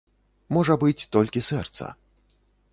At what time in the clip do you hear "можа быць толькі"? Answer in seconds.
0.57-1.45